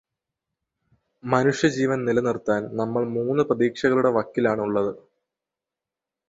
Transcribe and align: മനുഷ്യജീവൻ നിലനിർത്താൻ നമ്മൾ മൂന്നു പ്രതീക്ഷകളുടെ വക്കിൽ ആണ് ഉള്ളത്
മനുഷ്യജീവൻ 1.23 1.99
നിലനിർത്താൻ 2.05 2.63
നമ്മൾ 2.75 3.05
മൂന്നു 3.13 3.43
പ്രതീക്ഷകളുടെ 3.43 4.11
വക്കിൽ 4.17 4.47
ആണ് 4.49 4.63
ഉള്ളത് 4.63 4.91